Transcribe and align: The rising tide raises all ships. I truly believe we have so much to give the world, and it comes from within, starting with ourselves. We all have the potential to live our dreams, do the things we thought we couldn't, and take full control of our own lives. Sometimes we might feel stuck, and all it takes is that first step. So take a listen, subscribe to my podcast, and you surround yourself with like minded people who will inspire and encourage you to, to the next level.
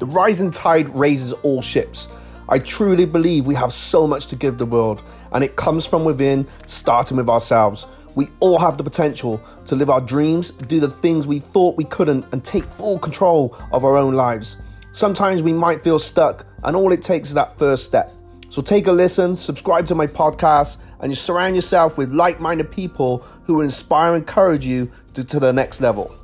The 0.00 0.06
rising 0.06 0.50
tide 0.50 0.88
raises 0.96 1.34
all 1.42 1.60
ships. 1.60 2.08
I 2.48 2.58
truly 2.58 3.04
believe 3.04 3.44
we 3.44 3.54
have 3.54 3.70
so 3.70 4.06
much 4.06 4.28
to 4.28 4.34
give 4.34 4.56
the 4.56 4.64
world, 4.64 5.02
and 5.32 5.44
it 5.44 5.56
comes 5.56 5.84
from 5.84 6.06
within, 6.06 6.48
starting 6.64 7.18
with 7.18 7.28
ourselves. 7.28 7.86
We 8.14 8.28
all 8.40 8.58
have 8.58 8.78
the 8.78 8.82
potential 8.82 9.42
to 9.66 9.76
live 9.76 9.90
our 9.90 10.00
dreams, 10.00 10.52
do 10.52 10.80
the 10.80 10.88
things 10.88 11.26
we 11.26 11.38
thought 11.38 11.76
we 11.76 11.84
couldn't, 11.84 12.24
and 12.32 12.42
take 12.42 12.64
full 12.64 12.98
control 12.98 13.54
of 13.72 13.84
our 13.84 13.98
own 13.98 14.14
lives. 14.14 14.56
Sometimes 14.92 15.42
we 15.42 15.52
might 15.52 15.84
feel 15.84 15.98
stuck, 15.98 16.46
and 16.64 16.74
all 16.74 16.92
it 16.92 17.02
takes 17.02 17.28
is 17.28 17.34
that 17.34 17.58
first 17.58 17.84
step. 17.84 18.10
So 18.48 18.62
take 18.62 18.86
a 18.86 18.92
listen, 18.92 19.36
subscribe 19.36 19.84
to 19.88 19.94
my 19.94 20.06
podcast, 20.06 20.78
and 21.00 21.12
you 21.12 21.16
surround 21.16 21.56
yourself 21.56 21.98
with 21.98 22.10
like 22.10 22.40
minded 22.40 22.70
people 22.70 23.18
who 23.44 23.52
will 23.52 23.64
inspire 23.64 24.14
and 24.14 24.22
encourage 24.22 24.64
you 24.64 24.90
to, 25.12 25.22
to 25.24 25.38
the 25.38 25.52
next 25.52 25.82
level. 25.82 26.16